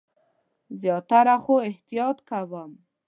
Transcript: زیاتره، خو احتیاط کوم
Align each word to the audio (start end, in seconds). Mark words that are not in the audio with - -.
زیاتره، 0.81 1.35
خو 1.43 1.53
احتیاط 1.69 2.17
کوم 2.29 2.71